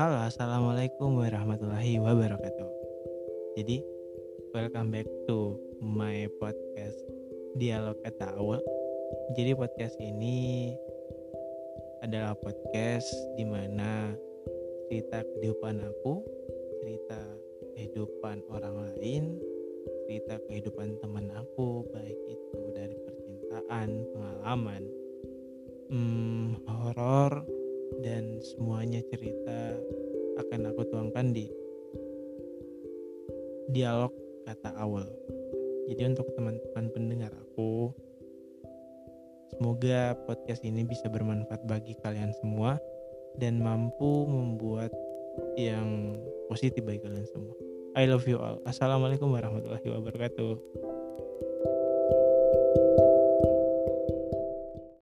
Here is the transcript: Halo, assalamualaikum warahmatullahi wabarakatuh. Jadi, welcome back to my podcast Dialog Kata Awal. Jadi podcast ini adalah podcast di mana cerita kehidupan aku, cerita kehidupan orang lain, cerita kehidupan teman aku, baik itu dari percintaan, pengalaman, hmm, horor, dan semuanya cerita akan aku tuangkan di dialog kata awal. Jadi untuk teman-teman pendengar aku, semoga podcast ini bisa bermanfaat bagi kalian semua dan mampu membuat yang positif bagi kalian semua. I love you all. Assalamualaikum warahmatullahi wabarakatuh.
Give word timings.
Halo, 0.00 0.24
assalamualaikum 0.24 1.20
warahmatullahi 1.20 2.00
wabarakatuh. 2.00 2.68
Jadi, 3.60 3.84
welcome 4.56 4.88
back 4.88 5.04
to 5.28 5.60
my 5.84 6.24
podcast 6.40 6.96
Dialog 7.60 8.00
Kata 8.00 8.32
Awal. 8.40 8.64
Jadi 9.36 9.52
podcast 9.52 9.92
ini 10.00 10.72
adalah 12.00 12.32
podcast 12.40 13.04
di 13.36 13.44
mana 13.44 14.16
cerita 14.88 15.20
kehidupan 15.20 15.84
aku, 15.84 16.24
cerita 16.80 17.20
kehidupan 17.76 18.40
orang 18.48 18.96
lain, 18.96 19.36
cerita 20.08 20.40
kehidupan 20.48 20.96
teman 21.04 21.28
aku, 21.36 21.84
baik 21.92 22.16
itu 22.32 22.60
dari 22.72 22.96
percintaan, 22.96 23.88
pengalaman, 24.16 24.82
hmm, 25.92 26.64
horor, 26.64 27.44
dan 28.02 28.42
semuanya 28.42 29.00
cerita 29.08 29.78
akan 30.42 30.60
aku 30.74 30.82
tuangkan 30.90 31.30
di 31.30 31.46
dialog 33.72 34.12
kata 34.44 34.74
awal. 34.76 35.06
Jadi 35.88 36.02
untuk 36.14 36.28
teman-teman 36.34 36.86
pendengar 36.94 37.32
aku, 37.34 37.90
semoga 39.54 40.14
podcast 40.26 40.62
ini 40.62 40.86
bisa 40.86 41.06
bermanfaat 41.10 41.62
bagi 41.66 41.98
kalian 42.02 42.30
semua 42.42 42.78
dan 43.38 43.58
mampu 43.62 44.26
membuat 44.28 44.92
yang 45.56 46.18
positif 46.52 46.84
bagi 46.84 47.00
kalian 47.02 47.26
semua. 47.30 47.54
I 47.92 48.08
love 48.08 48.24
you 48.24 48.40
all. 48.40 48.60
Assalamualaikum 48.64 49.28
warahmatullahi 49.32 49.84
wabarakatuh. 49.84 51.01